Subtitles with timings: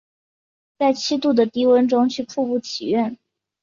[0.79, 3.19] 在七度的低温中去瀑布祈愿